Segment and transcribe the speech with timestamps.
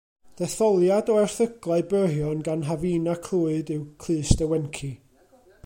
[0.39, 4.91] Detholiad o erthyglau byrion gan Hafina Clwyd yw Clust y Wenci.